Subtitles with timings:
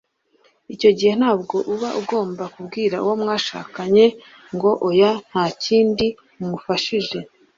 [0.73, 4.05] Icyo gihe ntabwo uba ugomba kubwira uwo mwashakanye
[4.55, 6.07] ngo ‘oya’ nta kindi
[6.41, 7.19] umufashije